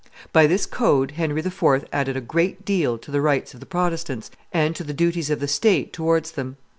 [0.33, 1.85] By this code Henry IV.
[1.93, 5.39] added a great deal to the rights of the Protestants and to the duties of
[5.39, 6.57] the state towards them.